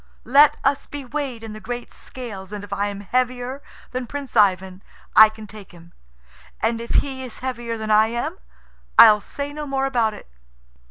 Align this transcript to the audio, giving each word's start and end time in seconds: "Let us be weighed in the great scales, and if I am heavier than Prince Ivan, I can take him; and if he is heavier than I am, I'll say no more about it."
"Let 0.25 0.57
us 0.63 0.87
be 0.87 1.05
weighed 1.05 1.43
in 1.43 1.53
the 1.53 1.59
great 1.59 1.93
scales, 1.93 2.51
and 2.51 2.63
if 2.63 2.73
I 2.73 2.87
am 2.87 3.01
heavier 3.01 3.61
than 3.91 4.07
Prince 4.07 4.35
Ivan, 4.35 4.81
I 5.15 5.29
can 5.29 5.45
take 5.45 5.73
him; 5.73 5.93
and 6.59 6.81
if 6.81 6.89
he 7.05 7.23
is 7.23 7.37
heavier 7.45 7.77
than 7.77 7.91
I 7.91 8.07
am, 8.07 8.39
I'll 8.97 9.21
say 9.21 9.53
no 9.53 9.67
more 9.67 9.85
about 9.85 10.15
it." 10.15 10.27